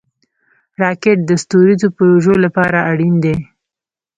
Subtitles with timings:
[0.81, 3.37] راکټ د ستوریزو پروژو لپاره اړین دی